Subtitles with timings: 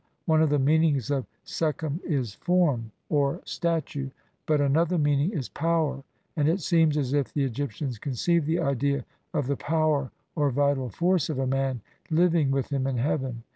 [0.25, 4.09] One of the meanings of sekhem is "form" or "statue",
[4.47, 6.01] but another meaning is "power",
[6.35, 10.89] and it seems as if the Egyptians conceived the idea of the power or vital
[10.89, 13.43] force of a man living with him in heaven.